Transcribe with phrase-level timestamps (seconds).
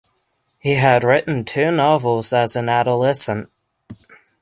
[0.57, 3.51] He had written two novels as an adolescent.